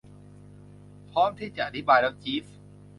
[1.11, 2.43] พร้อมที่จะอธิบายแล้ว จีฟ